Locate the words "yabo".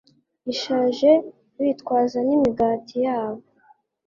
3.05-3.43